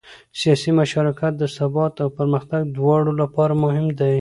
سیاسي 0.39 0.71
مشارکت 0.79 1.33
د 1.37 1.43
ثبات 1.57 1.93
او 2.03 2.09
پرمختګ 2.17 2.61
دواړو 2.77 3.11
لپاره 3.21 3.53
مهم 3.63 3.87
دی 3.99 4.09